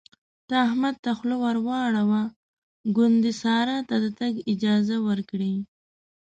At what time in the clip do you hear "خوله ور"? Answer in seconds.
1.17-1.57